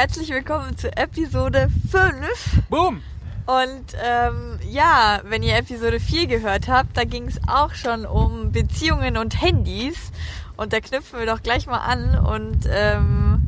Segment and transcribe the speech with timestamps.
[0.00, 2.62] herzlich willkommen zu Episode 5.
[2.70, 3.02] Boom!
[3.44, 8.50] Und ähm, ja, wenn ihr Episode 4 gehört habt, da ging es auch schon um
[8.50, 10.10] Beziehungen und Handys.
[10.56, 13.42] Und da knüpfen wir doch gleich mal an und ähm,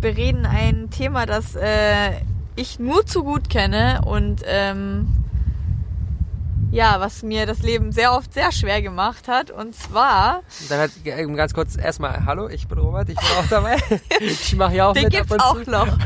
[0.00, 2.12] bereden ein Thema, das äh,
[2.56, 5.08] ich nur zu gut kenne und ähm,
[6.70, 9.50] ja, was mir das Leben sehr oft sehr schwer gemacht hat.
[9.50, 10.42] Und zwar.
[10.68, 10.90] Dann hat
[11.36, 13.76] ganz kurz erstmal Hallo, ich bin Robert, ich bin auch dabei.
[14.20, 15.98] ich mache ja auch Den mit gibt's ab und auch noch.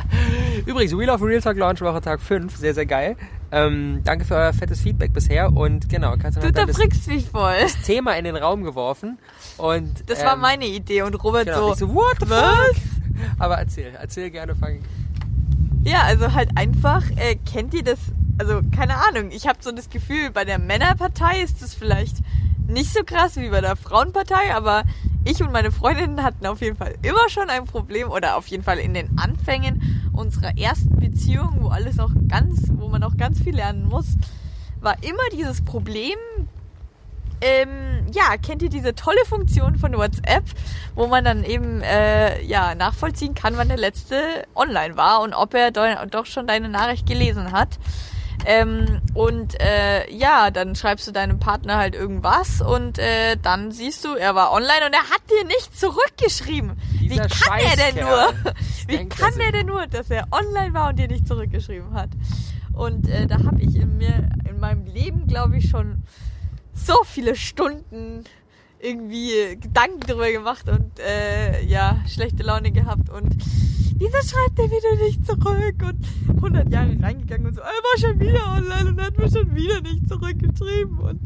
[0.66, 3.16] Übrigens, Wheel of Real Talk Launch Woche Tag 5, sehr, sehr geil.
[3.52, 7.56] Ähm, danke für euer fettes Feedback bisher und genau, kannst du dein das mich voll.
[7.84, 9.18] Thema in den Raum geworfen
[9.56, 11.86] und Das war ähm, meine Idee und Robert genau, so.
[11.86, 12.68] so, what the Was?
[12.68, 12.76] fuck?
[13.38, 14.80] Aber erzähl, erzähl gerne, fang.
[15.82, 17.98] Ja, also halt einfach, äh, kennt ihr das,
[18.40, 22.16] also keine Ahnung, ich habe so das Gefühl, bei der Männerpartei ist das vielleicht
[22.66, 24.84] nicht so krass wie bei der Frauenpartei, aber
[25.26, 28.62] ich und meine Freundinnen hatten auf jeden Fall immer schon ein Problem oder auf jeden
[28.62, 33.42] Fall in den Anfängen unserer ersten Beziehung, wo alles noch ganz, wo man noch ganz
[33.42, 34.06] viel lernen muss,
[34.80, 36.16] war immer dieses Problem,
[37.42, 40.44] ähm, ja, kennt ihr diese tolle Funktion von WhatsApp,
[40.94, 45.52] wo man dann eben äh, ja nachvollziehen kann, wann der letzte online war und ob
[45.52, 47.78] er do doch schon deine Nachricht gelesen hat.
[48.46, 54.04] Ähm, und äh, ja, dann schreibst du deinem Partner halt irgendwas und äh, dann siehst
[54.04, 56.72] du, er war online und er hat dir nicht zurückgeschrieben.
[57.00, 58.54] Dieser Wie kann er denn nur?
[58.86, 62.10] Wie denk, kann er denn nur, dass er online war und dir nicht zurückgeschrieben hat?
[62.72, 66.04] Und äh, da habe ich in mir in meinem Leben, glaube ich, schon
[66.72, 68.24] so viele Stunden
[68.82, 73.36] irgendwie Gedanken drüber gemacht und äh, ja, schlechte Laune gehabt und
[74.00, 75.74] wieso schreibt er wieder nicht zurück?
[75.82, 79.54] Und 100 Jahre reingegangen und so, er war schon wieder online und hat mir schon
[79.54, 81.20] wieder nicht zurückgeschrieben und,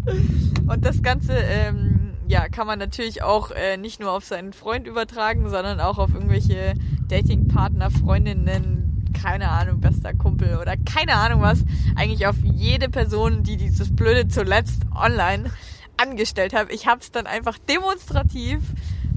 [0.68, 4.86] und das Ganze, ähm, ja, kann man natürlich auch äh, nicht nur auf seinen Freund
[4.86, 6.74] übertragen, sondern auch auf irgendwelche
[7.08, 13.56] Datingpartner, Freundinnen, keine Ahnung, bester Kumpel oder keine Ahnung was, eigentlich auf jede Person, die
[13.56, 15.50] dieses Blöde zuletzt online
[15.96, 16.72] angestellt habe.
[16.72, 18.60] Ich habe es dann einfach demonstrativ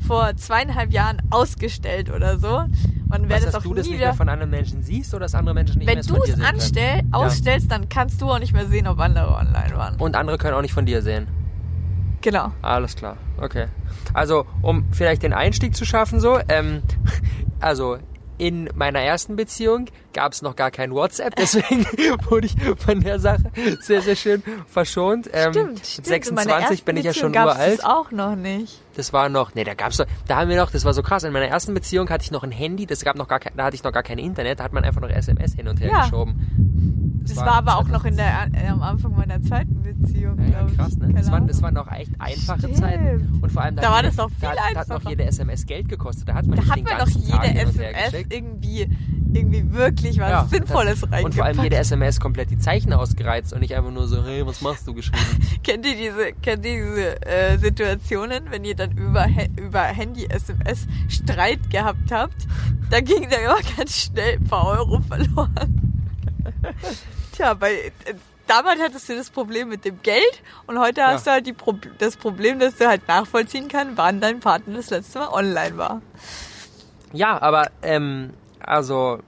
[0.05, 2.65] vor zweieinhalb Jahren ausgestellt oder so.
[3.09, 5.35] Man Was, dass es auch du das nicht mehr von anderen Menschen siehst oder dass
[5.35, 6.55] andere Menschen nicht Wenn mehr es du von dir es sehen können?
[6.59, 9.95] anstell, ausstellst, dann kannst du auch nicht mehr sehen, ob andere online waren.
[9.95, 11.27] Und andere können auch nicht von dir sehen.
[12.21, 12.51] Genau.
[12.61, 13.67] Alles klar, okay.
[14.13, 16.81] Also, um vielleicht den Einstieg zu schaffen, so, ähm,
[17.59, 17.97] also
[18.37, 21.85] in meiner ersten Beziehung gab es noch gar kein WhatsApp, deswegen
[22.29, 25.29] wurde ich von der Sache sehr, sehr schön verschont.
[25.33, 26.07] Ähm, Stimmt, mit stimmt.
[26.27, 27.79] In meiner 26 ersten bin ich ja Beziehung schon gab's uralt.
[27.79, 28.81] Das auch noch nicht.
[28.95, 31.23] Das war noch, nee, da gab's doch, da haben wir noch, das war so krass.
[31.23, 33.65] In meiner ersten Beziehung hatte ich noch ein Handy, das gab noch gar kein, da
[33.65, 35.89] hatte ich noch gar kein Internet, da hat man einfach noch SMS hin und her
[35.91, 36.01] Ja.
[36.03, 36.96] geschoben.
[37.27, 40.67] Das, war aber auch noch in der, äh, am Anfang meiner zweiten Beziehung, Ja, ja,
[40.75, 41.13] krass, ne?
[41.13, 42.77] Das waren, das waren noch echt einfache Stimmt.
[42.77, 43.39] Zeiten.
[43.41, 44.95] Und vor allem, Da hat war jede- das noch viel da, hat- da hat noch
[44.97, 45.09] einfacher.
[45.11, 46.29] jede SMS Geld gekostet.
[46.29, 48.87] Da hat man Da hat man doch Tag jede SMS irgendwie,
[49.33, 51.25] irgendwie wirklich was Ja, Sinnvolles das- reingepackt.
[51.25, 54.45] Und vor allem jede SMS komplett die Zeichen ausgereizt und nicht einfach nur so, hey,
[54.45, 55.17] was machst du geschrieben?
[55.63, 59.27] Kennt ihr diese, kennt ihr diese äh, Situationen, wenn ihr dann über,
[59.57, 62.47] über Handy-SMS Streit gehabt habt?
[62.89, 65.91] Da ging da immer ganz schnell ein paar Euro verloren.
[67.37, 67.91] Tja, bei, äh,
[68.47, 71.39] damals hattest du das Problem mit dem Geld und heute hast Ja.
[71.39, 75.19] du halt Pro das Problem, dass du halt nachvollziehen kannst, wann dein Partner das letzte
[75.19, 76.01] Mal online war.
[77.13, 79.19] Ja, aber, ähm, also,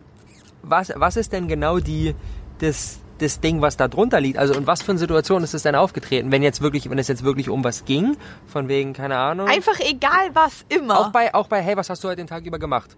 [0.64, 2.16] was, was ist denn genau die,
[2.60, 4.40] das, das Ding, was da drunter liegt?
[4.40, 6.32] Also, und was für eine Situation ist es denn aufgetreten?
[6.32, 9.48] Wenn jetzt wirklich, wenn es jetzt wirklich um was ging, von wegen, keine Ahnung.
[9.48, 11.00] Einfach egal was, immer.
[11.00, 12.98] auch bei, auch bei, hey, was hast du heute den Tag über gemacht?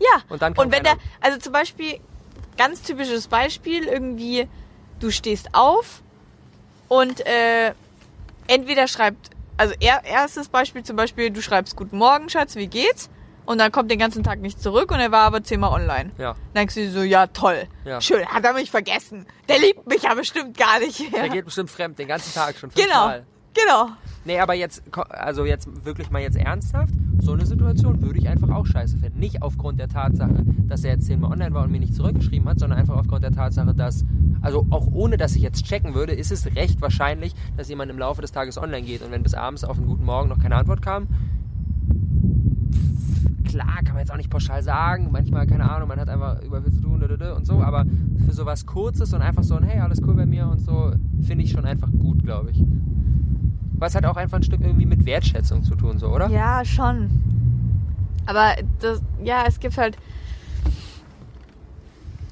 [0.00, 0.22] Ja.
[0.30, 1.02] Und dann Und wenn der, keiner.
[1.20, 2.00] also zum Beispiel,
[2.58, 4.46] ganz typisches Beispiel, irgendwie,
[5.00, 6.02] du stehst auf
[6.88, 7.72] und äh,
[8.46, 13.08] entweder schreibt, also er, erstes Beispiel zum Beispiel, du schreibst Guten Morgen, Schatz, wie geht's?
[13.46, 16.10] Und dann kommt den ganzen Tag nicht zurück und er war aber zehnmal online.
[16.18, 16.34] Ja.
[16.34, 17.98] Dann denkst du so, ja toll, Ja.
[17.98, 19.24] schön, hat er mich vergessen.
[19.48, 21.10] Der liebt mich ja bestimmt gar nicht.
[21.14, 23.26] Der geht bestimmt fremd, den ganzen Tag schon genau, fünfmal.
[23.54, 23.88] genau.
[24.26, 26.92] Nee, aber jetzt, also jetzt wirklich mal jetzt ernsthaft,
[27.28, 29.18] so eine Situation würde ich einfach auch scheiße finden.
[29.18, 32.58] Nicht aufgrund der Tatsache, dass er jetzt zehnmal online war und mir nicht zurückgeschrieben hat,
[32.58, 34.06] sondern einfach aufgrund der Tatsache, dass,
[34.40, 37.98] also auch ohne, dass ich jetzt checken würde, ist es recht wahrscheinlich, dass jemand im
[37.98, 40.56] Laufe des Tages online geht und wenn bis abends auf einen guten Morgen noch keine
[40.56, 41.06] Antwort kam,
[43.44, 45.08] klar, kann man jetzt auch nicht pauschal sagen.
[45.12, 47.60] Manchmal, keine Ahnung, man hat einfach über viel zu tun und so.
[47.60, 47.84] Aber
[48.24, 51.44] für sowas Kurzes und einfach so ein, hey, alles cool bei mir und so, finde
[51.44, 52.64] ich schon einfach gut, glaube ich.
[53.78, 56.28] Was hat auch einfach ein Stück irgendwie mit Wertschätzung zu tun, so, oder?
[56.28, 57.10] Ja, schon.
[58.26, 59.96] Aber das, ja, es gibt halt,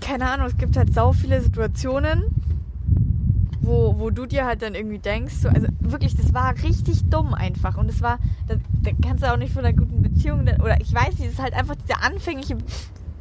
[0.01, 2.25] keine Ahnung, es gibt halt sau viele Situationen,
[3.61, 7.35] wo, wo du dir halt dann irgendwie denkst, so, also wirklich, das war richtig dumm
[7.35, 7.77] einfach.
[7.77, 10.93] Und es war, da, da kannst du auch nicht von einer guten Beziehung, oder ich
[10.95, 12.57] weiß nicht, es ist halt einfach dieser anfängliche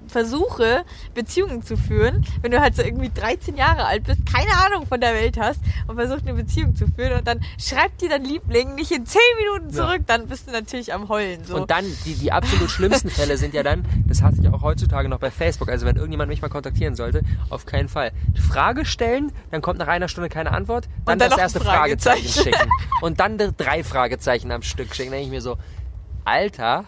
[0.07, 4.85] versuche, Beziehungen zu führen, wenn du halt so irgendwie 13 Jahre alt bist, keine Ahnung
[4.87, 8.23] von der Welt hast und versuchst eine Beziehung zu führen und dann schreibt dir dein
[8.23, 9.87] Liebling nicht in 10 Minuten Ja.
[9.87, 11.43] zurück, dann bist du natürlich am Heulen.
[11.45, 11.55] So.
[11.55, 15.09] Und dann, die, die absolut schlimmsten Fälle sind ja dann, das hasse ich auch heutzutage
[15.09, 18.11] noch bei Facebook, also wenn irgendjemand mich mal kontaktieren sollte, auf keinen Fall.
[18.49, 22.27] Frage stellen, dann kommt nach einer Stunde keine Antwort, dann, dann das erste Fragezeichen.
[22.27, 22.43] Fragezeichen.
[22.55, 22.69] schicken.
[23.01, 25.11] Und dann drei Fragezeichen am Stück schicken.
[25.11, 25.57] Da denke ich mir so,
[26.25, 26.85] Alter,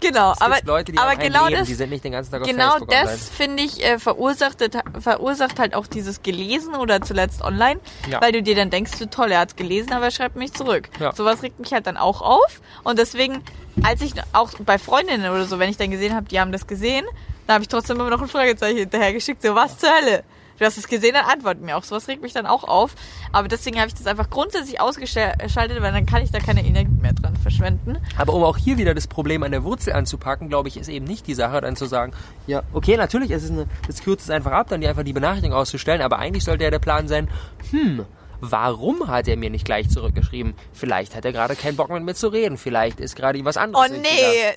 [0.00, 2.46] genau, aber, Leute, die aber genau Leben, das, die sind nicht den ganzen Tag auf
[2.46, 4.58] genau Facebook das finde ich äh, verursacht,
[5.00, 8.20] verursacht halt auch dieses Gelesen oder zuletzt online, Ja.
[8.20, 10.88] weil du dir dann denkst, du toll, er hat's gelesen, aber er schreibt mich zurück.
[11.00, 11.12] Ja.
[11.14, 13.42] Sowas regt mich halt dann auch auf und deswegen,
[13.82, 16.66] als ich auch bei Freundinnen oder so, wenn ich dann gesehen habe, die haben das
[16.66, 17.06] gesehen,
[17.46, 20.22] dann habe ich trotzdem immer noch ein Fragezeichen hinterher geschickt, so was zur Hölle.
[20.58, 21.84] Du hast es gesehen, dann antworten mir auch.
[21.84, 22.94] Sowas regt mich dann auch auf.
[23.32, 26.90] Aber deswegen habe ich das einfach grundsätzlich ausgeschaltet, weil dann kann ich da keine Energie
[27.00, 27.98] mehr dran verschwenden.
[28.16, 31.04] Aber um auch hier wieder das Problem an der Wurzel anzupacken, glaube ich, ist eben
[31.04, 32.12] nicht die Sache, dann zu sagen,
[32.46, 35.12] ja, okay, natürlich, es ist eine, das kürzt es einfach ab, dann die einfach die
[35.12, 37.28] Benachrichtigung auszustellen, aber eigentlich sollte ja der Plan sein,
[37.70, 38.06] hm,
[38.40, 40.54] warum hat er mir nicht gleich zurückgeschrieben?
[40.72, 43.60] Vielleicht hat er gerade keinen Bock mit mir zu reden, vielleicht ist gerade was Oh
[43.60, 44.06] anderes wichtiger.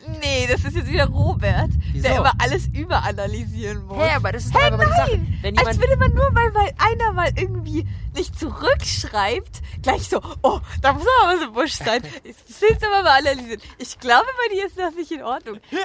[0.10, 2.08] nee, nee, das ist jetzt wieder Robert, Wieso?
[2.08, 3.98] der immer alles überanalysieren muss.
[3.98, 5.22] Hä, aber das ist doch einfach mal die Sache.
[5.42, 10.20] Wenn Als jemand, würde man nur, weil, weil einer mal irgendwie nicht zurückschreibt, gleich so,
[10.42, 12.02] oh, da muss aber was im Busch sein.
[12.24, 13.62] Das willst du aber mal analysieren.
[13.78, 15.60] Ich glaube, bei dir ist das nicht in Ordnung.
[15.70, 15.76] Hä?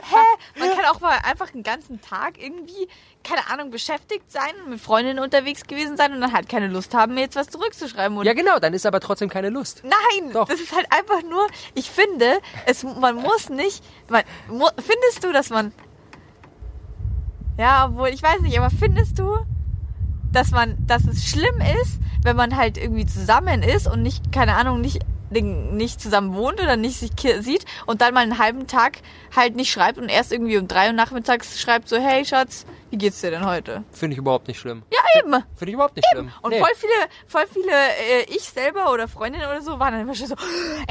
[0.58, 2.88] Man kann auch mal einfach einen ganzen Tag irgendwie,
[3.25, 7.15] keine Ahnung, beschäftigt sein, mit Freundinnen unterwegs gewesen sein und dann halt keine Lust haben,
[7.15, 8.17] mir jetzt was zurückzuschreiben.
[8.17, 9.82] Und ja genau, dann ist aber trotzdem keine Lust.
[9.82, 10.47] Nein, Doch.
[10.47, 15.32] das ist halt einfach nur, ich finde, es, man muss nicht, man, mu, findest du,
[15.32, 15.73] dass man,
[17.59, 19.38] ja, obwohl, ich weiß nicht, aber findest du,
[20.32, 24.55] dass man, dass es schlimm ist, wenn man halt irgendwie zusammen ist und nicht, keine
[24.56, 25.00] Ahnung, nicht,
[25.43, 27.11] nicht zusammen wohnt oder nicht sich
[27.41, 28.99] sieht und dann mal einen halben Tag
[29.35, 32.99] halt nicht schreibt und erst irgendwie um drei Uhr nachmittags schreibt so, hey Schatz, wie
[32.99, 33.85] geht's dir denn heute?
[33.93, 34.83] Finde ich überhaupt nicht schlimm.
[34.93, 35.32] Ja, eben.
[35.32, 36.31] Finde ich überhaupt nicht schlimm.
[36.43, 36.58] Und Nee.
[36.61, 36.93] voll viele,
[37.26, 40.34] voll viele, äh, ich selber oder Freundinnen oder so, waren dann immer schon so,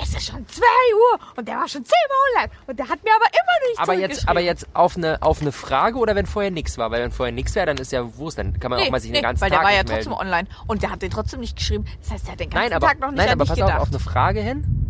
[0.01, 0.61] es ist schon zwei
[1.13, 3.93] Uhr und der war schon zehnmal online und der hat mir aber immer nicht aber
[3.93, 6.91] jetzt, aber jetzt auf eine, auf eine Frage oder wenn vorher nichts war?
[6.91, 9.11] Weil wenn vorher nichts wäre, dann ist ja Wurst, dann kann man auch mal sich
[9.11, 10.27] den ganzen weil Tag der war ja nicht trotzdem melden.
[10.27, 11.85] online und der hat den trotzdem nicht geschrieben.
[12.01, 13.73] Das heißt, er hat den ganzen Nein, aber, Tag noch nicht nein, aber pass auf,
[13.81, 14.82] auf eine Frage hin.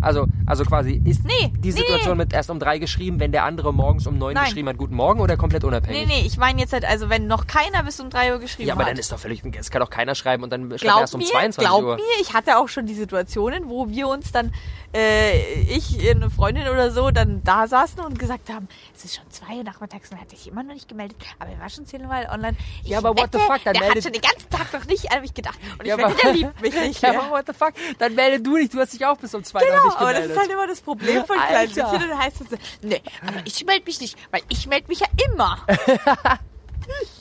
[0.00, 2.24] Also, also quasi, ist Nee, die nee, Situation nee.
[2.24, 4.44] mit erst um drei geschrieben, wenn der andere morgens um neun Nein.
[4.46, 6.06] geschrieben hat, guten Morgen oder komplett Nee, unabhängig?
[6.08, 8.74] nee, ich meine jetzt halt, also wenn noch keiner bis um drei Uhr geschrieben Ja,
[8.74, 8.90] aber hat.
[8.92, 11.14] dann ist doch völlig, es kann doch keiner schreiben und dann schreibt er Glaub erst
[11.14, 11.96] um mir, 22 glaub Uhr.
[11.96, 14.52] mir, ich hatte auch schon die Situationen, wo wir uns dann,
[14.94, 19.24] äh, ich, eine Freundin oder so, dann da saßen und gesagt haben, es ist schon
[19.30, 22.26] zwei Uhr nachmittags und hat sich immer noch nicht gemeldet, aber er war schon zehnmal
[22.32, 22.56] online.
[22.82, 24.72] Ich Ja, aber what the wette, fuck, dann der meldet- hat schon den ganzen Tag
[24.72, 25.58] noch nicht an mich gedacht.
[25.78, 27.72] Und ich Ja, wette, aber- der liebt mich nicht Ja, aber what the fuck?
[27.98, 30.22] Dann melde du nicht, du hast dich auch bis um zwei Genau, nicht aber das
[30.22, 30.36] gemeldet.
[30.36, 31.68] ist halt immer das Problem von kleinen.
[31.68, 32.08] Mädchen.
[32.08, 35.06] Dann heißt es so, nee, aber ich melde mich nicht, weil ich melde mich ja
[35.32, 35.58] immer.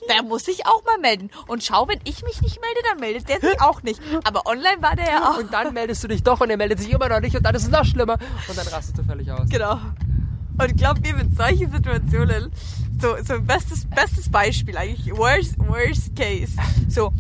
[0.09, 1.29] Der muss sich auch mal melden.
[1.47, 3.99] Und schau, wenn ich mich nicht melde, dann meldet der sich auch nicht.
[4.23, 5.37] Aber online war der ja auch.
[5.39, 7.53] Und dann meldest du dich doch und er meldet sich immer noch nicht und dann
[7.53, 8.17] ist es noch schlimmer.
[8.47, 9.49] Und dann rastest du völlig aus.
[9.49, 9.77] Genau.
[10.59, 12.51] Und glaub mir, mit solchen Situationen,
[12.99, 16.53] so, so bestes, bestes Beispiel eigentlich, worst, worst case.
[16.89, 17.11] So,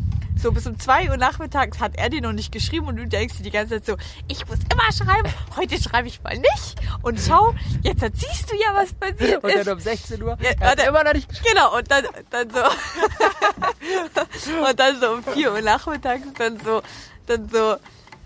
[0.41, 3.37] so bis um 2 Uhr nachmittags hat er dir noch nicht geschrieben und du denkst
[3.37, 3.97] dir die ganze Zeit so,
[4.27, 6.75] ich muss immer schreiben, heute schreibe ich mal nicht.
[7.01, 7.53] Und schau,
[7.83, 9.67] jetzt siehst du ja, was passiert Und ist.
[9.67, 10.89] dann um 16 Uhr, Ja, er hat warte.
[10.89, 11.49] immer noch nicht geschrieben.
[11.53, 12.59] Genau, und dann, dann so.
[14.69, 16.81] und dann so um 4 Uhr nachmittags, dann so,
[17.25, 17.75] dann so.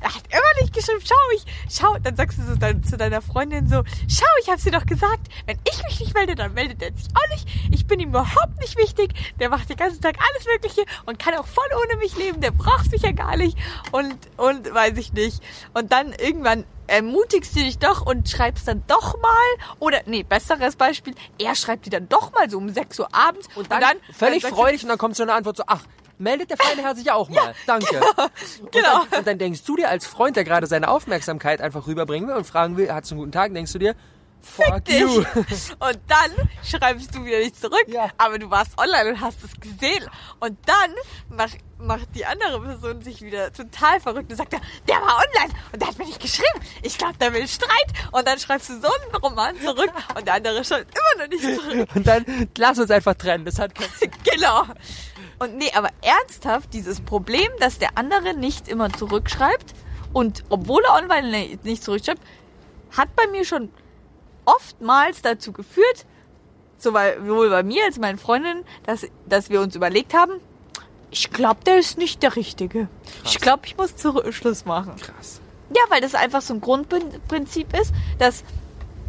[0.02, 3.22] Er hat immer nicht geschrieben, schau ich, schau, dann sagst du so dein, zu deiner
[3.22, 6.82] Freundin so, schau, ich hab's dir doch gesagt, wenn ich mich nicht melde, dann meldet
[6.82, 10.16] er sich auch nicht, ich bin ihm überhaupt nicht wichtig, der macht den ganzen Tag
[10.20, 13.58] alles Mögliche und kann auch voll ohne mich leben, der braucht mich ja gar nicht
[13.92, 15.42] und, und weiß ich nicht.
[15.74, 19.32] Und dann irgendwann ermutigst du dich doch und schreibst dann doch mal,
[19.80, 23.48] oder, nee, besseres Beispiel, er schreibt dir dann doch mal so um 6 Uhr abends
[23.56, 25.84] Und dann, völlig dann sagst du- freudig und dann kommt so eine Antwort so, ach,
[26.22, 27.54] meldet der feine Herr sich auch mal.
[27.66, 28.00] Danke.
[28.62, 29.04] Und, genau.
[29.10, 32.36] dann, und dann denkst du dir als Freund, der gerade seine Aufmerksamkeit einfach rüberbringen will
[32.36, 33.96] und fragen will, hat's einen guten Tag, denkst du dir,
[34.42, 35.00] fuck dich.
[35.00, 35.08] you.
[35.80, 38.10] Und dann schreibst du wieder nicht zurück, Ja.
[38.18, 40.04] aber du warst online und hast es gesehen.
[40.40, 40.96] Und dann
[41.30, 45.80] macht, macht die andere Person sich wieder total verrückt und sagt, der war online und
[45.82, 46.60] der hat mir nicht geschrieben.
[46.82, 47.70] Ich glaube, der will Streit.
[48.12, 51.44] Und dann schreibst du so einen Roman zurück und der andere schreibt immer noch nicht
[51.62, 51.90] zurück.
[51.94, 52.26] Und dann
[52.58, 53.46] lass uns einfach trennen.
[53.46, 54.12] Das hat keinen Sinn.
[54.24, 54.64] genau.
[55.42, 59.74] Und nee, aber ernsthaft, dieses Problem, dass der andere nicht immer zurückschreibt
[60.14, 62.22] und obwohl er online nicht zurückschreibt,
[62.92, 63.70] hat bei mir schon
[64.46, 66.06] oftmals dazu geführt,
[66.78, 70.34] sowohl bei mir als meinen Freundinnen, dass, dass wir uns überlegt haben,
[71.10, 72.88] ich glaube, der ist nicht der Richtige.
[73.26, 73.96] Ich glaube, ich muss
[74.30, 74.96] Schluss machen.
[74.98, 75.42] Krass.
[75.76, 78.44] Ja, weil das einfach so ein Grundprinzip ist, dass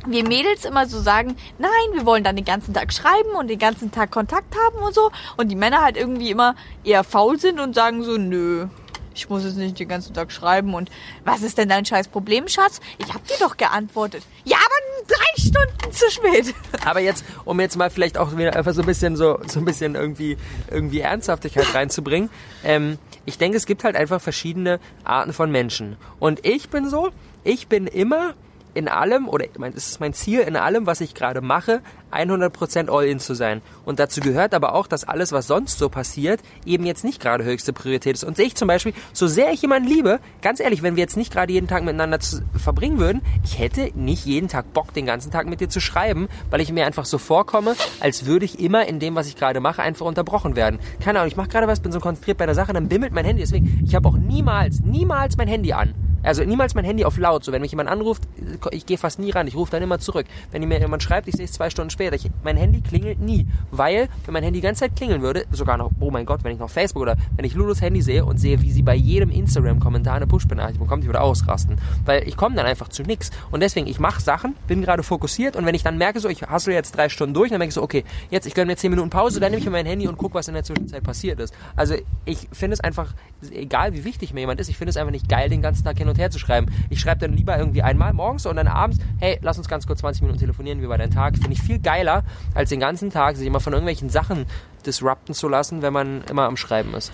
[0.07, 3.59] wir Mädels immer so sagen, nein, wir wollen dann den ganzen Tag schreiben und den
[3.59, 5.11] ganzen Tag Kontakt haben und so.
[5.37, 6.55] Und die Männer halt irgendwie immer
[6.85, 8.67] eher faul sind und sagen so, nö,
[9.15, 10.75] ich muss jetzt nicht den ganzen Tag schreiben.
[10.75, 10.91] Und
[11.25, 12.81] was ist denn dein scheiß Problem, Schatz?
[12.99, 14.25] Ich hab dir doch geantwortet.
[14.45, 16.55] Ja, aber drei Stunden zu spät.
[16.85, 19.65] Aber jetzt, um jetzt mal vielleicht auch wieder einfach so ein bisschen so, so ein
[19.65, 20.37] bisschen irgendwie,
[20.71, 22.31] irgendwie Ernsthaftigkeit reinzubringen.
[22.65, 25.97] Ähm, ich denke, es gibt halt einfach verschiedene Arten von Menschen.
[26.19, 27.11] Und ich bin so,
[27.45, 28.35] ich bin immer
[28.75, 31.81] in allem, oder es ist mein Ziel, in allem, was ich gerade mache,
[32.13, 33.63] 100% All-In zu sein.
[33.85, 37.45] Und dazu gehört aber auch, dass alles, was sonst so passiert, eben jetzt nicht gerade
[37.45, 38.25] höchste Priorität ist.
[38.25, 41.33] Und ich zum Beispiel, so sehr ich jemanden liebe, ganz ehrlich, wenn wir jetzt nicht
[41.33, 42.19] gerade jeden Tag miteinander
[42.57, 46.29] verbringen würden, ich hätte nicht jeden Tag Bock, den ganzen Tag mit dir zu schreiben,
[46.51, 49.61] weil ich mir einfach so vorkomme, als würde ich immer in dem, was ich gerade
[49.61, 50.79] mache, einfach unterbrochen werden.
[51.01, 53.25] Keine Ahnung, ich mache gerade was, bin so konzentriert bei der Sache, dann bimmelt mein
[53.25, 53.43] Handy.
[53.43, 55.95] Deswegen, ich habe auch niemals, niemals mein Handy an.
[56.23, 57.45] Also niemals mein Handy auf laut.
[57.45, 58.23] So, wenn mich jemand anruft,
[58.71, 59.47] ich gehe fast nie ran.
[59.47, 60.27] Ich rufe dann immer zurück.
[60.51, 62.15] Wenn mir jemand schreibt, ich sehe es zwei Stunden später.
[62.17, 63.47] Ich, mein Handy klingelt nie.
[63.71, 66.53] Weil, wenn mein Handy die ganze Zeit klingeln würde, sogar noch, oh mein Gott, wenn
[66.53, 69.31] ich noch Facebook oder wenn ich Lulus Handy sehe und sehe, wie sie bei jedem
[69.31, 71.77] Instagram-Kommentar eine Push-Benachrichtigung bekommt, ich würde ausrasten.
[72.05, 73.31] Weil ich komme dann einfach zu nichts.
[73.51, 76.43] Und deswegen, ich mache Sachen, bin gerade fokussiert und wenn ich dann merke, so, ich
[76.43, 78.91] hassle jetzt drei Stunden durch, dann merke ich so, okay, jetzt, ich gönne mir zehn
[78.91, 81.41] Minuten Pause, dann nehme ich mir mein Handy und gucke, was in der Zwischenzeit passiert
[81.41, 81.55] ist.
[81.77, 83.15] Also ich finde es einfach,
[83.51, 85.99] egal wie wichtig mir jemand ist, ich finde es einfach nicht geil, den ganzen Tag
[85.99, 86.67] hin und her zu schreiben.
[86.91, 90.01] Ich schreibe dann lieber irgendwie einmal morgens und dann abends, hey, lass uns ganz kurz
[90.01, 91.37] 20 Minuten telefonieren, wie war dein Tag?
[91.37, 94.47] Finde ich viel geiler, als den ganzen Tag sich immer von irgendwelchen Sachen
[94.87, 97.13] disrupten zu lassen, wenn man immer am Schreiben ist.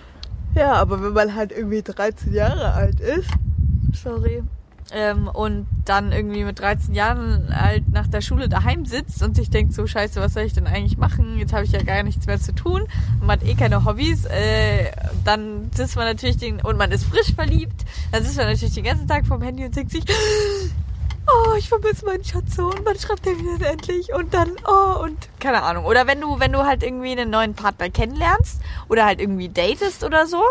[0.55, 3.31] Ja, aber wenn man halt irgendwie 13 Jahre alt ist,
[3.93, 4.43] sorry,
[4.93, 9.51] ähm, und dann irgendwie mit 13 Jahren halt nach der Schule daheim sitzt und sich
[9.51, 11.39] denkt, so scheiße, was soll ich denn eigentlich machen?
[11.39, 12.83] Jetzt habe ich ja gar nichts mehr zu tun
[13.21, 14.91] und man hat eh keine Hobbys, äh,
[15.25, 18.85] dann sitzt man natürlich den, und man ist frisch verliebt, dann sitzt man natürlich den
[18.85, 20.05] ganzen Tag vorm Handy und denkt sich,
[21.29, 24.13] oh, ich vermisse meinen Schatzsohn, wann schreibt der mir denn endlich?
[24.15, 25.85] Und dann, oh, und keine Ahnung.
[25.85, 30.05] Oder wenn du, wenn du halt irgendwie einen neuen Partner kennenlernst oder halt irgendwie datest
[30.05, 30.43] oder so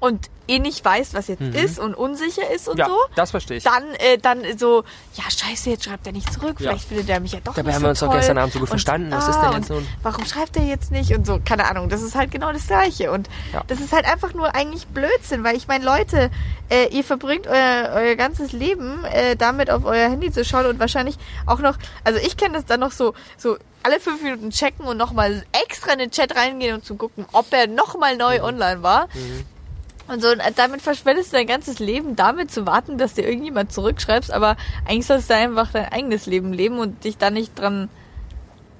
[0.00, 1.52] und eh nicht weiß, was jetzt mhm.
[1.54, 2.96] ist und unsicher ist und ja, so.
[3.14, 3.64] das verstehe ich.
[3.64, 4.84] Dann, äh, dann so,
[5.14, 7.74] ja scheiße, jetzt schreibt er nicht zurück, vielleicht findet er mich ja doch Dabei nicht
[7.74, 8.08] haben so wir uns toll.
[8.08, 9.12] doch gestern Abend so gut und, verstanden.
[9.12, 9.88] Ah, Was ist denn jetzt ein...
[10.02, 11.88] Warum schreibt er jetzt nicht und so, keine Ahnung.
[11.88, 13.10] Das ist halt genau das Gleiche.
[13.12, 13.62] Und Ja.
[13.66, 16.30] das ist halt einfach nur eigentlich Blödsinn, weil ich meine, Leute,
[16.70, 20.78] äh, ihr verbringt euer, euer ganzes Leben äh, damit auf euer Handy zu schauen und
[20.80, 24.86] wahrscheinlich auch noch, also ich kenne das dann noch so, so alle fünf Minuten checken
[24.86, 28.44] und nochmal extra in den Chat reingehen und zu gucken, ob er nochmal neu Mhm.
[28.44, 29.08] online war.
[30.08, 33.72] Und so, und damit verschwendest du dein ganzes Leben damit zu warten, dass dir irgendjemand
[33.72, 34.56] zurückschreibst, aber
[34.86, 37.88] eigentlich sollst du einfach dein eigenes Leben leben und dich da nicht dran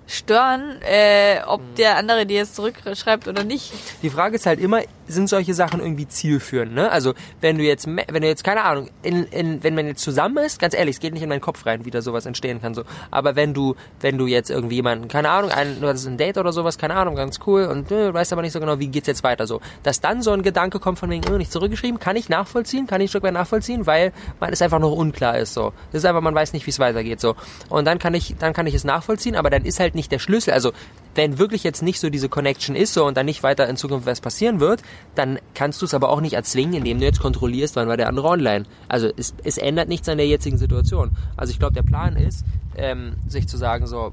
[0.06, 1.74] stören, äh, ob Mhm.
[1.76, 3.72] der andere dir jetzt zurückschreibt oder nicht.
[4.02, 6.90] Die Frage ist halt immer, sind solche Sachen irgendwie zielführend, ne?
[6.90, 10.38] Also, wenn du jetzt, wenn du jetzt, keine Ahnung, in, in, wenn man jetzt zusammen
[10.38, 12.74] ist, ganz ehrlich, es geht nicht in meinen Kopf rein, wie da sowas entstehen kann,
[12.74, 12.84] so.
[13.10, 16.38] Aber wenn du, wenn du jetzt irgendwie jemanden, keine Ahnung, ein, du hattest ein Date
[16.38, 19.08] oder sowas, keine Ahnung, ganz cool, und äh, weißt aber nicht so genau, wie geht's
[19.08, 19.60] jetzt weiter, so.
[19.82, 23.00] Dass dann so ein Gedanke kommt von wegen, oh, nicht zurückgeschrieben, kann ich nachvollziehen, kann
[23.00, 25.72] ich ein Stück weit nachvollziehen, weil man es einfach noch unklar ist, so.
[25.92, 27.34] Das ist einfach, man weiß nicht, wie es weitergeht, so.
[27.68, 30.18] Und dann kann ich, dann kann ich es nachvollziehen, aber dann ist halt nicht der
[30.18, 30.72] Schlüssel, also,
[31.14, 34.06] wenn wirklich jetzt nicht so diese Connection ist so und dann nicht weiter in Zukunft
[34.06, 34.82] was passieren wird,
[35.14, 38.08] dann kannst du es aber auch nicht erzwingen, indem du jetzt kontrollierst, wann war der
[38.08, 38.64] andere online.
[38.88, 41.12] Also es, es ändert nichts an der jetzigen Situation.
[41.36, 42.44] Also ich glaube, der Plan ist,
[42.76, 44.12] ähm, sich zu sagen so,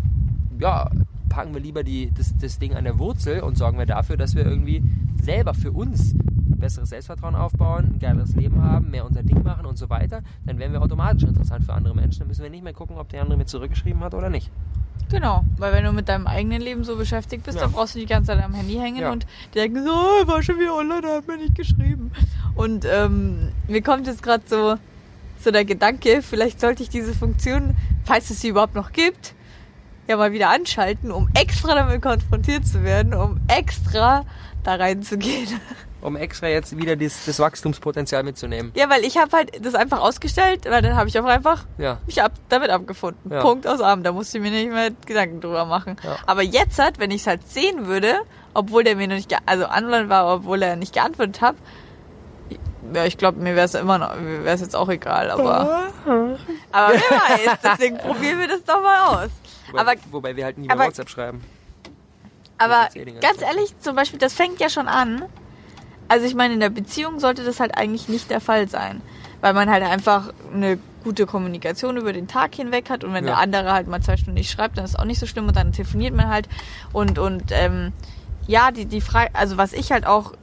[0.60, 0.90] ja,
[1.30, 4.36] packen wir lieber die, das, das Ding an der Wurzel und sorgen wir dafür, dass
[4.36, 4.84] wir irgendwie
[5.22, 6.16] selber für uns
[6.60, 10.60] besseres Selbstvertrauen aufbauen, ein geileres Leben haben, mehr unser Ding machen und so weiter, dann
[10.60, 12.20] werden wir automatisch interessant für andere Menschen.
[12.20, 14.52] Dann müssen wir nicht mehr gucken, ob der andere mir zurückgeschrieben hat oder nicht.
[15.12, 17.64] Genau, weil wenn du mit deinem eigenen Leben so beschäftigt bist, Ja.
[17.64, 19.12] dann brauchst du die ganze Zeit am Handy hängen Ja.
[19.12, 19.26] und
[19.56, 22.12] denken so, oh, war schon wieder online, er hat mir nicht geschrieben.
[22.56, 24.76] Und ähm, mir kommt jetzt gerade so,
[25.44, 29.34] so der Gedanke, vielleicht sollte ich diese Funktion, falls es sie überhaupt noch gibt,
[30.08, 34.26] ja mal wieder anschalten, um extra damit konfrontiert zu werden, um extra
[34.64, 35.60] da reinzugehen.
[36.02, 38.72] Um extra jetzt wieder das, das Wachstumspotenzial mitzunehmen.
[38.76, 41.98] Ja, weil ich habe halt das einfach ausgestellt, weil dann habe ich auch einfach Ja.
[42.06, 43.32] mich ab, damit abgefunden.
[43.32, 43.42] Ja.
[43.42, 44.06] Punkt aus Abend.
[44.06, 45.98] Da musste ich mir nicht mehr Gedanken drüber machen.
[46.04, 46.16] Ja.
[46.26, 48.16] Aber jetzt halt, wenn ich es halt sehen würde,
[48.54, 51.56] obwohl der mir noch nicht, also online war, obwohl er nicht geantwortet hat,
[52.94, 55.90] ja, ich glaube, mir wäre es immer noch, mir wäre es jetzt auch egal, aber,
[56.72, 59.30] aber wer weiß, deswegen probieren wir das doch mal aus.
[59.72, 61.44] Wobei, Aber, wobei wir halt nie aber- WhatsApp schreiben.
[62.60, 62.90] Aber
[63.22, 65.24] ganz ehrlich, zum Beispiel, das fängt ja schon an.
[66.08, 69.02] Also ich meine, in der Beziehung sollte das halt eigentlich nicht der Fall sein.
[69.42, 73.32] Weil man halt einfach eine gute Kommunikation über den Tag hinweg hat und wenn Ja.
[73.32, 75.56] der andere halt mal zwei Stunden nicht schreibt, dann ist auch nicht so schlimm und
[75.56, 76.50] dann telefoniert man halt
[76.92, 77.94] und und ähm,
[78.48, 80.34] ja, die die Frage, also was ich halt auch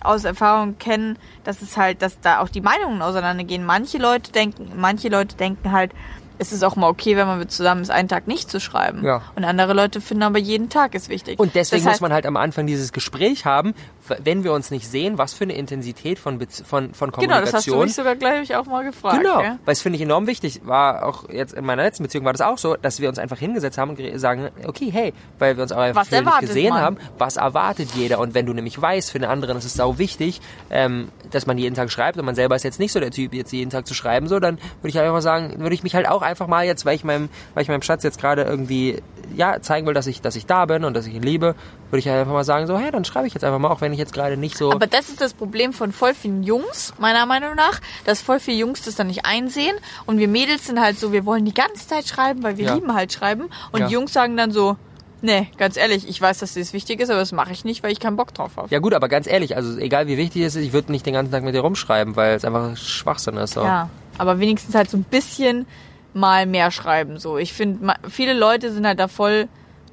[0.00, 1.14] aus Erfahrung kenne,
[1.44, 3.64] dass es halt, dass da auch die Meinungen auseinandergehen.
[3.64, 5.92] Manche Leute denken, manche Leute denken halt,
[6.42, 9.04] es ist auch mal okay, wenn man zusammen ist, einen Tag nicht zu schreiben.
[9.04, 9.22] Ja.
[9.36, 11.38] Und andere Leute finden aber jeden Tag ist wichtig.
[11.38, 13.74] Und deswegen das heißt, muss man halt am Anfang dieses Gespräch haben,
[14.22, 17.52] wenn wir uns nicht sehen, was für eine Intensität von, Bez- von, von Genau, das
[17.52, 17.84] hast du Kommunikation.
[17.84, 19.18] mich sogar gleich auch mal gefragt.
[19.22, 19.58] Genau, gell?
[19.64, 20.60] weil es finde ich enorm wichtig.
[20.64, 23.38] War auch jetzt in meiner letzten Beziehung war das auch so, dass wir uns einfach
[23.38, 26.70] hingesetzt haben und ge- sagen, okay, hey, weil wir uns auch einfach Was nicht gesehen
[26.70, 26.80] man?
[26.82, 28.18] haben, was erwartet jeder?
[28.18, 30.40] Und wenn du nämlich weißt, für den anderen ist es sau wichtig,
[30.70, 33.32] ähm, dass man jeden Tag schreibt und man selber ist jetzt nicht so der Typ,
[33.34, 35.94] jetzt jeden Tag zu schreiben, so, dann würde ich einfach mal sagen, würde ich mich
[35.94, 39.02] halt auch einfach mal jetzt, weil ich meinem, weil ich meinem Schatz jetzt gerade irgendwie
[39.36, 41.54] ja zeigen will, dass ich, dass ich da bin und dass ich ihn liebe,
[41.90, 43.80] würde ich halt einfach mal sagen, so, hey, dann schreibe ich jetzt einfach mal, auch
[43.80, 44.72] wenn ich jetzt gerade nicht so.
[44.72, 48.56] Aber das ist das Problem von voll vielen Jungs, meiner Meinung nach, dass voll viele
[48.58, 49.74] Jungs das dann nicht einsehen
[50.06, 52.74] und wir Mädels sind halt so, wir wollen die ganze Zeit schreiben, weil wir Ja.
[52.74, 53.86] lieben halt schreiben und Ja.
[53.86, 54.76] die Jungs sagen dann so,
[55.20, 57.92] nee, ganz ehrlich, ich weiß, dass das wichtig ist, aber das mache ich nicht, weil
[57.92, 58.68] ich keinen Bock drauf habe.
[58.70, 61.14] ja gut, aber ganz ehrlich, also egal wie wichtig es ist, ich würde nicht den
[61.14, 63.54] ganzen Tag mit dir rumschreiben, weil es einfach Schwachsinn ist.
[63.54, 63.62] So.
[63.62, 65.66] Ja, aber wenigstens halt so ein bisschen
[66.14, 67.18] mal mehr schreiben.
[67.18, 69.48] So, ich finde, viele Leute sind halt da voll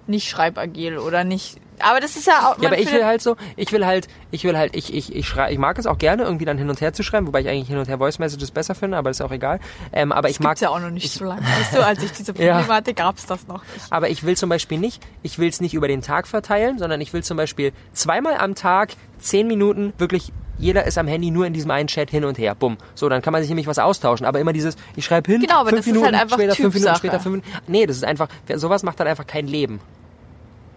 [0.07, 1.57] nicht schreibagil oder nicht.
[1.79, 2.61] Aber das ist ja auch.
[2.61, 5.27] Ja, aber ich will halt so, ich will halt, ich will halt, ich, ich, ich
[5.27, 7.49] schrei, ich mag es auch gerne, irgendwie dann hin und her zu schreiben, wobei ich
[7.49, 9.59] eigentlich hin und her Voice Messages besser finde, aber ist auch egal.
[9.93, 11.41] Ähm, aber ich mag, Gibt's ja auch noch nicht so lange.
[11.41, 12.53] Weißt du, als ich diese Ja.
[12.57, 13.85] Problematik gab's das noch nicht.
[13.91, 17.01] aber ich will zum Beispiel nicht, ich will es nicht über den Tag verteilen, sondern
[17.01, 21.45] ich will zum Beispiel zweimal am Tag zehn Minuten wirklich jeder ist am Handy nur
[21.45, 22.53] in diesem einen Chat hin und her.
[22.53, 22.77] Bumm.
[22.93, 24.25] So, dann kann man sich nämlich was austauschen.
[24.25, 26.55] Aber immer dieses, ich schreibe hin, Genau, aber fünf das ist Minuten halt einfach später,
[26.55, 27.49] fünf Minuten später, fünf Minuten.
[27.67, 29.79] Nee, das ist einfach, sowas macht dann einfach kein Leben.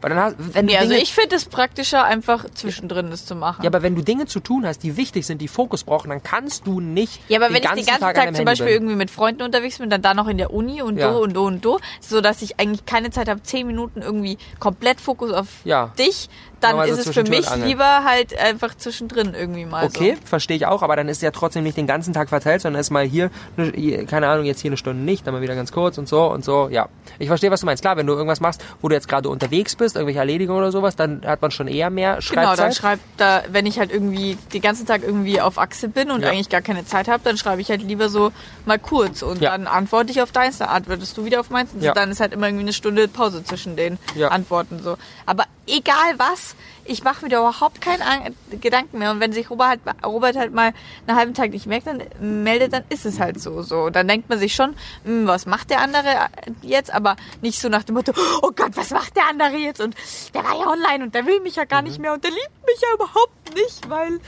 [0.03, 3.35] Weil dann hast, wenn Nee, also Dinge, ich finde es praktischer, einfach zwischendrin das zu
[3.35, 3.63] machen.
[3.63, 6.23] Ja, aber wenn du Dinge zu tun hast, die wichtig sind, die Fokus brauchen, dann
[6.23, 8.75] kannst du nicht Ja, aber wenn ich den ganzen Tag, Tag, zum Beispiel bin.
[8.75, 11.11] irgendwie mit Freunden unterwegs bin, dann da noch in der Uni und Ja.
[11.13, 14.37] do und do und do, so dass ich eigentlich keine Zeit habe, zehn Minuten irgendwie
[14.59, 15.93] komplett Fokus auf Ja.
[15.99, 16.29] dich,
[16.61, 20.27] dann Mal so ist es für mich lieber halt einfach zwischendrin irgendwie mal Okay, so.
[20.27, 22.81] verstehe ich auch, aber dann ist es ja trotzdem nicht den ganzen Tag verteilt, sondern
[22.81, 23.31] ist mal ne,
[23.75, 26.25] hier, keine Ahnung, jetzt hier eine Stunde nicht, dann mal wieder ganz kurz und so
[26.31, 26.89] und so, ja.
[27.19, 27.83] Ich verstehe, was du meinst.
[27.83, 30.97] Klar, wenn du irgendwas machst, wo du jetzt gerade unterwegs bist, irgendwelche Erledigungen oder sowas,
[30.97, 32.75] dann hat man schon eher mehr Genau, dann Schreibzeit.
[32.77, 36.29] schreibt da, wenn ich halt irgendwie den ganzen Tag irgendwie auf Achse bin und Ja.
[36.31, 38.33] eigentlich gar keine Zeit habe, dann schreibe ich halt lieber so
[38.67, 39.51] mal kurz und Ja.
[39.51, 41.93] dann antworte ich auf deins, dann antwortest du wieder auf meins und Ja.
[41.93, 43.99] dann ist halt immer irgendwie eine Stunde Pause zwischen den.
[44.31, 44.97] Antworten so.
[45.27, 49.51] Aber egal was, ich mache mir da überhaupt keinen An Gedanken mehr und wenn sich
[49.51, 50.73] Robert halt, Robert halt mal
[51.07, 53.91] einen halben Tag nicht merkt, dann meldet, dann ist es halt so so.
[53.91, 56.29] Dann denkt man sich schon, hm, was macht der andere
[56.63, 59.95] jetzt, aber nicht so nach dem Motto, oh Gott, was macht der andere jetzt und
[60.35, 61.89] der war ja online und der will mich ja gar Mhm.
[61.89, 64.21] nicht mehr und der liebt mich ja überhaupt nicht, weil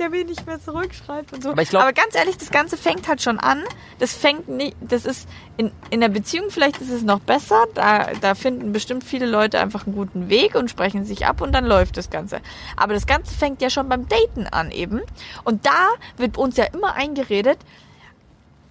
[0.00, 1.50] der mir nicht mehr zurückschreibt und so.
[1.50, 3.62] Aber ich glaub- ganz ehrlich, das Ganze fängt halt schon an.
[3.98, 7.66] Das fängt nicht, das ist in, in der Beziehung vielleicht ist es noch besser.
[7.74, 11.52] Da, da finden bestimmt viele Leute einfach einen guten Weg und sprechen sich ab und
[11.52, 12.40] dann läuft das Ganze.
[12.76, 15.02] Aber das Ganze fängt ja schon beim Daten an eben.
[15.44, 17.58] Und da wird uns ja immer eingeredet,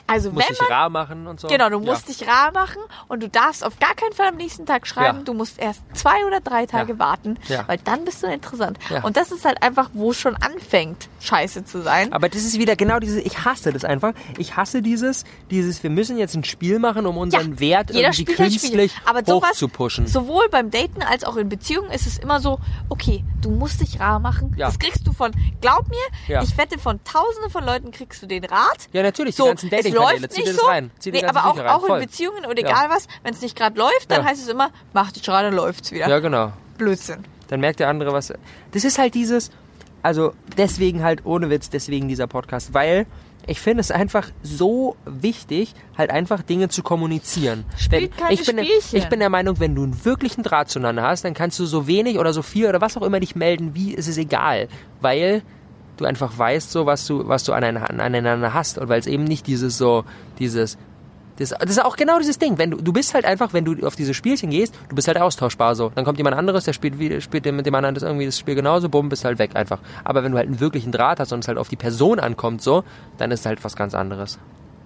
[0.09, 1.47] also Muss wenn ich man rar machen und so.
[1.47, 1.91] Genau, du Ja.
[1.93, 5.19] musst dich rar machen und du darfst auf gar keinen Fall am nächsten Tag schreiben.
[5.19, 5.23] Ja.
[5.23, 6.99] Du musst erst zwei oder drei Tage Ja.
[6.99, 7.63] warten, Ja.
[7.67, 8.77] weil dann bist du interessant.
[8.89, 9.03] Ja.
[9.03, 12.11] Und das ist halt einfach, wo es schon anfängt, scheiße zu sein.
[12.13, 14.13] Aber das ist wieder genau dieses, ich hasse das einfach.
[14.37, 18.25] Ich hasse dieses, dieses, wir müssen jetzt ein Spiel machen, um unseren Wert jeder irgendwie
[18.25, 20.07] künstlich Aber sowas, hochzupushen.
[20.07, 23.99] sowohl beim Daten als auch in Beziehungen ist es immer so, okay, du musst dich
[23.99, 24.53] rar machen.
[24.57, 24.67] Ja.
[24.67, 26.41] Das kriegst du von, glaub mir, Ja.
[26.43, 28.87] ich wette, von tausenden von Leuten kriegst du den Rat.
[28.91, 30.65] Ja, natürlich, die So, ganzen es Dating-Kanäle, läuft dir nicht so.
[30.65, 30.91] rein.
[30.99, 31.99] Zieh nee, aber auch, rein, auch in voll.
[31.99, 32.69] Beziehungen oder Ja.
[32.69, 34.27] egal was, wenn es nicht gerade läuft, dann Ja.
[34.29, 36.07] heißt es immer, mach dich rar, dann läuft's wieder.
[36.07, 36.51] Ja, genau.
[36.77, 37.23] Blödsinn.
[37.47, 38.31] Dann merkt der andere was.
[38.71, 39.51] Das ist halt dieses,
[40.03, 43.05] also deswegen halt ohne Witz, deswegen dieser Podcast, weil
[43.47, 47.65] ich finde es einfach so wichtig, halt einfach Dinge zu kommunizieren.
[47.77, 48.97] Spielt keine ich, bin, der- Spielchen.
[48.99, 51.87] ich bin der Meinung, wenn du einen wirklichen Draht zueinander hast, dann kannst du so
[51.87, 54.67] wenig oder so viel oder was auch immer dich melden, wie ist es egal,
[55.01, 55.41] weil
[55.99, 59.47] du einfach weißt, so was du was du aneinander, hast und weil es eben nicht
[59.47, 60.05] dieses so
[60.39, 60.77] dieses
[61.39, 62.57] das, das ist auch genau dieses Ding.
[62.57, 65.17] Wenn du, du bist halt einfach, wenn du auf diese Spielchen gehst, du bist halt
[65.17, 65.89] austauschbar so.
[65.95, 68.89] Dann kommt jemand anderes, der spielt, spielt mit dem anderen das irgendwie das Spiel genauso,
[68.89, 69.79] bumm, bist halt weg einfach.
[70.03, 72.61] Aber wenn du halt einen wirklichen Draht hast und es halt auf die Person ankommt
[72.61, 72.83] so,
[73.17, 74.37] dann ist es halt was ganz anderes.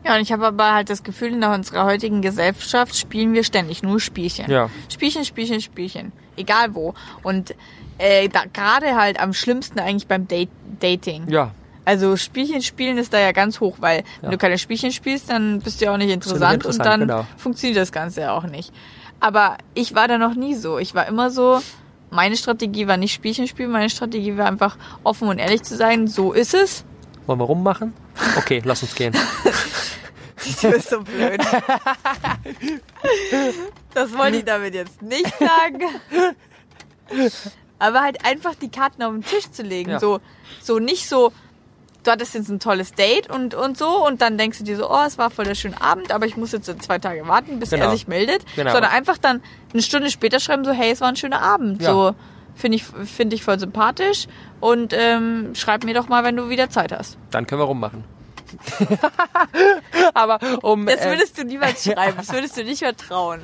[0.05, 3.83] Ja, und ich habe aber halt das Gefühl, in unserer heutigen Gesellschaft spielen wir ständig
[3.83, 4.51] nur Spielchen.
[4.51, 4.69] Ja.
[4.89, 6.11] Spielchen, Spielchen, Spielchen.
[6.35, 6.93] Egal wo.
[7.23, 7.55] Und
[7.97, 11.29] äh, da, gerade halt am schlimmsten eigentlich beim Date, Dating.
[11.29, 11.51] Ja.
[11.85, 14.31] Also Spielchen spielen ist da ja ganz hoch, weil wenn Ja.
[14.31, 16.99] du keine Spielchen spielst, dann bist du ja auch nicht interessant, nicht und interessant, dann
[17.01, 17.27] genau.
[17.37, 18.71] funktioniert das Ganze ja auch nicht.
[19.19, 20.77] Aber ich war da noch nie so.
[20.79, 21.61] Ich war immer so,
[22.09, 26.07] meine Strategie war nicht Spielchen spielen, meine Strategie war einfach offen und ehrlich zu sein.
[26.07, 26.85] So ist es.
[27.25, 27.93] Wollen wir rummachen?
[28.37, 29.13] Okay, lass uns gehen.
[30.61, 31.39] Du bist so blöd.
[33.93, 35.83] Das wollte ich damit jetzt nicht sagen.
[37.83, 39.91] Aber halt einfach die Karten auf den Tisch zu legen.
[39.91, 39.99] Ja.
[39.99, 40.19] So,
[40.61, 41.33] so nicht so,
[42.03, 44.89] du hattest jetzt ein tolles Date und, und so und dann denkst du dir so,
[44.89, 47.71] oh, es war voll der schöne Abend, aber ich muss jetzt zwei Tage warten, bis
[47.71, 47.85] Genau.
[47.85, 48.45] er sich meldet.
[48.55, 48.71] Genau.
[48.71, 49.41] Sondern einfach dann
[49.73, 51.81] eine Stunde später schreiben so, hey, es war ein schöner Abend.
[51.81, 51.91] Ja.
[51.91, 52.15] So
[52.55, 54.27] finde ich, finde ich voll sympathisch
[54.61, 57.17] und ähm, schreib mir doch mal, wenn du wieder Zeit hast.
[57.31, 58.05] Dann können wir rummachen.
[60.13, 63.41] aber um Das äh, würdest du niemals schreiben, das würdest du nicht vertrauen.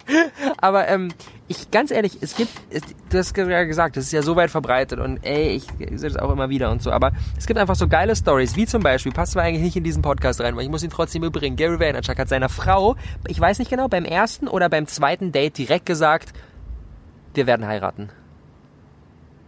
[0.58, 1.12] aber ähm,
[1.52, 4.50] ich ganz ehrlich, es gibt, es, du hast ja gesagt, das ist ja so weit
[4.50, 5.66] verbreitet und ey, ich
[5.98, 8.66] sehe das auch immer wieder und so, aber es gibt einfach so geile Stories, wie
[8.66, 11.22] zum Beispiel, passt zwar eigentlich nicht in diesen Podcast rein, weil ich muss ihn trotzdem
[11.22, 11.56] überbringen.
[11.56, 12.96] Gary Vaynerchuk hat seiner Frau,
[13.28, 16.32] ich weiß nicht genau, beim ersten oder beim zweiten Date direkt gesagt,
[17.34, 18.10] wir werden heiraten.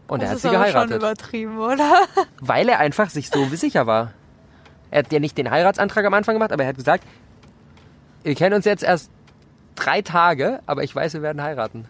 [0.06, 2.02] Und er hat das sie ist aber schon geheiratet, übertrieben, oder?
[2.40, 4.12] weil er einfach sich so sicher war.
[4.90, 7.04] Er hat ja nicht den Heiratsantrag am Anfang gemacht, aber er hat gesagt,
[8.22, 9.10] wir kennen uns jetzt erst
[9.74, 11.86] drei Tage, aber ich weiß, wir werden heiraten.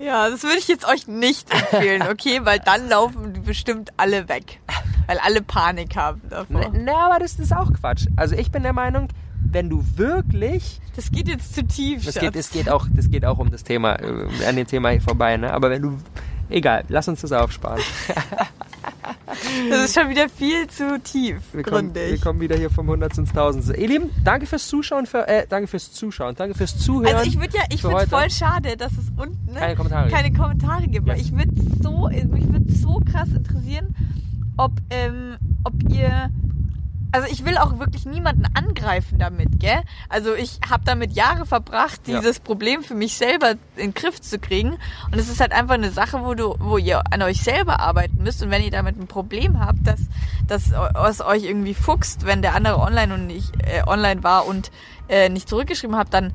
[0.00, 2.40] Ja, das würde ich jetzt euch nicht empfehlen, okay?
[2.44, 4.60] Weil dann laufen die bestimmt alle weg.
[5.06, 6.72] Weil alle Panik haben davor.
[6.72, 8.06] Na, aber das ist auch Quatsch.
[8.16, 9.08] Also ich bin der Meinung,
[9.42, 12.04] wenn du wirklich, Das geht jetzt zu tief.
[12.04, 12.20] Schatz.
[12.20, 15.02] geht, es geht auch, das geht auch um das Thema, äh, an dem Thema hier
[15.02, 15.52] vorbei, ne?
[15.52, 15.98] Aber wenn du,
[16.48, 17.82] egal, lass uns das aufsparen.
[19.70, 23.16] Das ist schon wieder viel zu tief, Wir kommen, wir kommen wieder hier vom Hundert
[23.18, 23.76] ins Tausend.
[23.76, 27.14] Ihr Lieben, danke fürs Zuschauen, für, äh, danke fürs Zuschauen, danke fürs Zuhören.
[27.14, 30.16] Also ich würde ja, ich finde voll schade, dass es unten ne, Keine Kommentare gibt.
[30.16, 31.06] keine Kommentare gibt.
[31.08, 31.20] Yes.
[31.20, 33.94] ich würde so, mich würde so krass interessieren,
[34.56, 36.30] ob, ähm, ob ihr
[37.12, 39.82] also ich will auch wirklich niemanden angreifen damit, gell?
[40.08, 42.18] Also ich habe damit Jahre verbracht, Ja.
[42.20, 44.78] dieses Problem für mich selber in den Griff zu kriegen.
[45.10, 48.22] Und es ist halt einfach eine Sache, wo du, wo ihr an euch selber arbeiten
[48.22, 48.42] müsst.
[48.42, 50.00] Und wenn ihr damit ein Problem habt, dass,
[50.46, 50.72] dass
[51.08, 54.70] es euch irgendwie fuchst, wenn der andere online und nicht äh, online war und
[55.08, 56.34] äh, nicht zurückgeschrieben habt, dann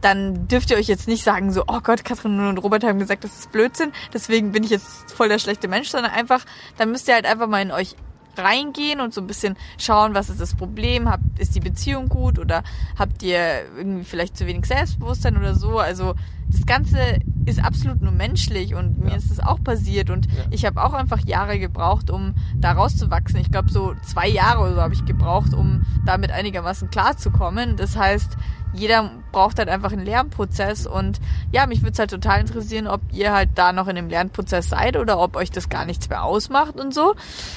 [0.00, 3.24] dann dürft ihr euch jetzt nicht sagen, so, oh Gott, Katrin und Robert haben gesagt,
[3.24, 6.44] das ist Blödsinn, deswegen bin ich jetzt voll der schlechte Mensch, sondern einfach,
[6.76, 7.96] dann müsst ihr halt einfach mal in euch
[8.38, 12.38] reingehen und so ein bisschen schauen, was ist das Problem, habt, ist die Beziehung gut
[12.38, 12.62] oder
[12.98, 13.38] habt ihr
[13.76, 16.14] irgendwie vielleicht zu wenig Selbstbewusstsein oder so, also
[16.50, 16.98] das Ganze
[17.44, 19.16] ist absolut nur menschlich und mir Ja.
[19.16, 20.44] ist das auch passiert und Ja.
[20.50, 23.38] ich habe auch einfach Jahre gebraucht, um da rauszuwachsen.
[23.40, 27.76] Ich glaube, so zwei Jahre oder so habe ich gebraucht, um damit einigermaßen klarzukommen.
[27.76, 28.36] Das heißt,
[28.72, 31.20] jeder braucht halt einfach einen Lernprozess und
[31.52, 34.68] ja, mich würde es halt total interessieren, ob ihr halt da noch in dem Lernprozess
[34.68, 37.14] seid oder ob euch das gar nichts mehr ausmacht und so.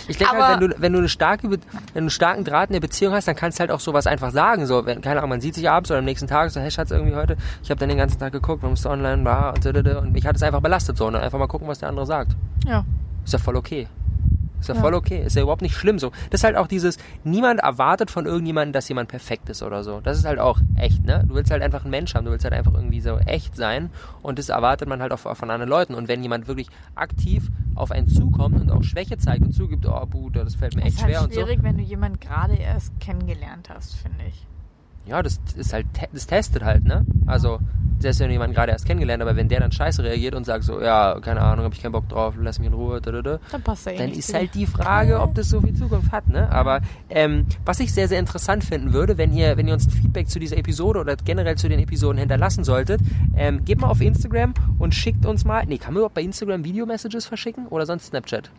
[0.08, 2.74] Ich denke halt, wenn du, wenn du eine starke, wenn du einen starken Draht in
[2.74, 4.66] der Beziehung hast, dann kannst du halt auch sowas einfach sagen.
[4.66, 6.92] So, wenn, keine Ahnung, man sieht sich abends oder am nächsten Tag, so, hey Schatz,
[6.92, 10.12] irgendwie heute, ich habe dann den ganzen Tag geguckt, man musste online, bla, und, und
[10.14, 11.08] mich hat es einfach belastet so.
[11.08, 12.36] Und dann einfach mal gucken, was der andere sagt.
[12.66, 12.86] Ja.
[13.24, 13.88] Ist ja voll okay.
[14.62, 14.82] Ist ja, Ja.
[14.82, 15.24] voll okay.
[15.26, 16.12] Ist ja überhaupt nicht schlimm so.
[16.30, 20.00] Das ist halt auch dieses, niemand erwartet von irgendjemandem, dass jemand perfekt ist oder so.
[20.00, 21.24] Das ist halt auch echt, ne?
[21.28, 23.90] Du willst halt einfach einen Mensch haben, du willst halt einfach irgendwie so echt sein
[24.22, 25.94] und das erwartet man halt auch von anderen Leuten.
[25.96, 30.06] Und wenn jemand wirklich aktiv auf einen zukommt und auch Schwäche zeigt und zugibt, oh
[30.06, 31.42] Bruder, das fällt mir Es echt ist halt schwer und so.
[31.42, 34.46] schwierig, wenn du jemanden gerade erst kennengelernt hast, finde ich.
[35.06, 37.06] Ja, das ist halt, das testet halt, ne?
[37.26, 37.60] Also,
[38.00, 40.64] selbst wenn du jemanden gerade erst kennengelernt, aber wenn der dann scheiße reagiert und sagt
[40.64, 43.22] so, ja, keine Ahnung, hab ich keinen Bock drauf, lass mich in Ruhe, da, da,
[43.22, 44.38] da, Dann passt eh dann ist dir.
[44.38, 46.52] halt die Frage, ob das so viel Zukunft hat, ne?
[46.52, 49.92] Aber ähm, was ich sehr, sehr interessant finden würde, wenn ihr, wenn ihr uns ein
[49.92, 53.02] Feedback zu dieser Episode oder generell zu den Episoden hinterlassen solltet,
[53.36, 55.66] ähm, geht mal auf Instagram und schickt uns mal.
[55.66, 58.50] Nee, kann man überhaupt bei Instagram Video-Messages verschicken oder sonst Snapchat?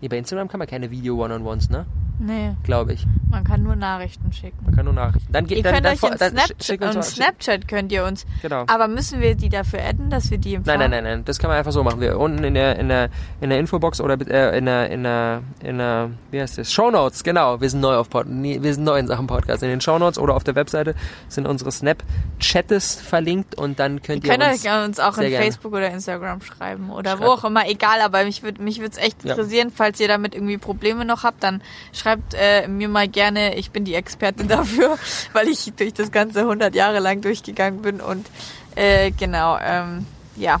[0.00, 1.86] Nee, bei Instagram kann man keine Video-One-on-Ones, ne?
[2.22, 3.06] Nee, Glaube ich.
[3.30, 4.58] man kann nur Nachrichten schicken.
[4.66, 5.32] Man kann nur Nachrichten.
[5.32, 8.26] Dann geht Ihr dann, könnt dann, euch dann Snapchat, uns und Snapchat könnt ihr uns.
[8.42, 8.64] Genau.
[8.66, 10.80] Aber müssen wir die dafür adden, dass wir die Nein, empfangen?
[10.80, 11.24] nein, nein, nein.
[11.24, 11.98] Das kann man einfach so machen.
[12.02, 13.08] Wir unten in der in der
[13.40, 16.70] in der Infobox oder äh, in der in der in der wie heißt das?
[16.70, 17.58] Shownotes, genau.
[17.62, 19.62] Wir sind neu auf Pod nee, wir sind neu in Sachen Podcast.
[19.62, 20.94] In den Shownotes oder auf der Webseite
[21.28, 25.30] sind unsere Snap-Chattes verlinkt und dann könnt Ihr ihr, könnt uns euch uns auch in
[25.30, 25.44] gerne.
[25.46, 27.30] Facebook oder Instagram schreiben oder wo Schreibt.
[27.30, 29.30] auch immer, egal, aber mich würde mich würd's echt Ja.
[29.32, 33.72] interessieren, falls ihr damit irgendwie Probleme noch habt, dann schreibt äh, mir mal gerne, ich
[33.72, 34.96] bin die Expertin dafür,
[35.32, 38.28] weil ich durch das ganze 100 Jahre lang durchgegangen bin und
[38.76, 40.60] äh, genau, ähm, ja,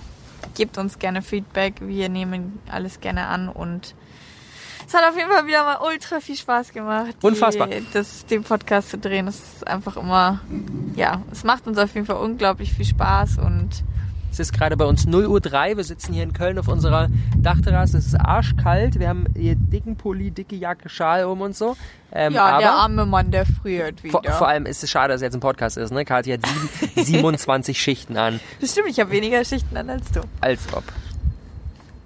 [0.56, 3.94] gebt uns gerne Feedback, wir nehmen alles gerne an und
[4.84, 7.68] es hat auf jeden Fall wieder mal ultra viel Spaß gemacht, die, Unfassbar.
[7.92, 9.26] das, den Podcast zu drehen.
[9.26, 10.40] Das ist einfach immer,
[10.96, 13.84] ja, es macht uns auf jeden Fall unglaublich viel Spaß und
[14.30, 15.76] Es ist gerade bei uns 0 Uhr 3.
[15.76, 17.98] Wir sitzen hier in Köln auf unserer Dachterrasse.
[17.98, 18.98] Es ist arschkalt.
[18.98, 21.76] Wir haben hier dicken Pulli, dicke Jacke, Schal um und so.
[22.12, 24.22] Ähm, ja, der arme Mann, der friert wieder.
[24.22, 25.92] vor, vor allem ist es schade, dass es jetzt ein Podcast ist.
[25.92, 26.04] Ne?
[26.04, 28.40] Kathi hat sieben, 27 Schichten an.
[28.60, 30.20] das stimmt, ich habe weniger Schichten an als du.
[30.40, 30.84] Als ob.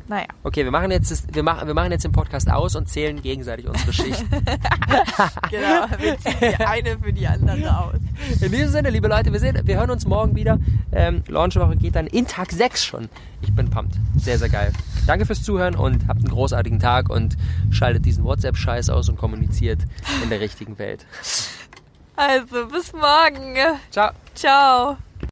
[0.06, 0.26] Naja.
[0.42, 3.22] Okay, wir machen jetzt, das, wir machen, wir machen jetzt den Podcast aus und zählen
[3.22, 4.28] gegenseitig unsere Schichten.
[5.50, 8.00] genau, wir ziehen die eine für die andere aus.
[8.40, 10.58] In diesem Sinne, liebe Leute, wir, sehen, wir hören uns morgen wieder.
[10.92, 13.08] Ähm, Launchwoche geht dann in Tag 6 schon.
[13.40, 13.98] Ich bin pumped.
[14.16, 14.72] Sehr, sehr geil.
[15.06, 17.36] Danke fürs Zuhören und habt einen großartigen Tag und
[17.70, 19.80] schaltet diesen WhatsApp-Scheiß aus und kommuniziert
[20.22, 21.06] in der richtigen Welt.
[22.16, 23.56] Also, bis morgen.
[23.90, 24.10] Ciao.
[24.34, 24.98] Ciao.